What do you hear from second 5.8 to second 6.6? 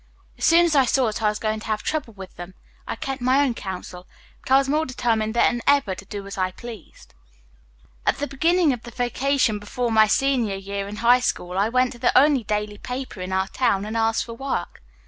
to do as I